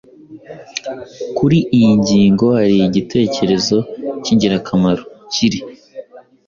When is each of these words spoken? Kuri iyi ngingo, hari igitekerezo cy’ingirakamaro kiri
Kuri 1.37 1.57
iyi 1.77 1.89
ngingo, 1.99 2.45
hari 2.57 2.75
igitekerezo 2.89 3.77
cy’ingirakamaro 4.23 5.01
kiri 5.33 5.59